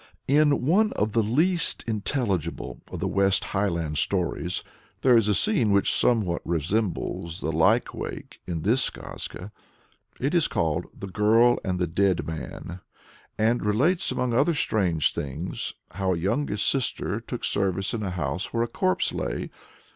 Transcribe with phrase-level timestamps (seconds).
[0.27, 4.63] In one of the least intelligible of the West Highland tales,
[5.01, 9.51] there is a scene which somewhat resembles the "lykewake" in this skazka.
[10.19, 12.79] It is called "The Girl and the Dead Man,"
[13.37, 18.51] and relates, among other strange things, how a youngest sister took service in a house
[18.51, 19.51] where a corpse lay.